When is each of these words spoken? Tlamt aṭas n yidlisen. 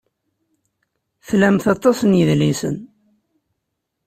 Tlamt 1.27 1.65
aṭas 1.73 1.99
n 2.03 2.17
yidlisen. 2.19 2.77